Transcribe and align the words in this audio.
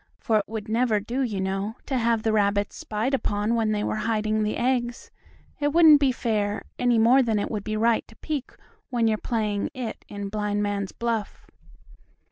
For 0.17 0.39
it 0.39 0.45
would 0.47 0.67
never 0.67 0.99
do, 0.99 1.21
you 1.21 1.39
know, 1.39 1.75
to 1.85 1.95
have 1.99 2.23
the 2.23 2.33
rabbits 2.33 2.75
spied 2.75 3.13
upon 3.13 3.53
when 3.53 3.71
they 3.71 3.83
were 3.83 3.97
hiding 4.07 4.41
the 4.41 4.57
eggs. 4.57 5.11
It 5.59 5.73
wouldn't 5.73 5.99
be 5.99 6.11
fair, 6.11 6.63
any 6.79 6.97
more 6.97 7.21
than 7.21 7.37
it 7.37 7.51
would 7.51 7.63
be 7.63 7.77
right 7.77 8.07
to 8.07 8.15
peek 8.15 8.51
when 8.89 9.07
you're 9.07 9.19
"it" 9.23 10.03
in 10.07 10.17
playing 10.17 10.29
blind 10.31 10.63
man's 10.63 10.91
buff. 10.91 11.45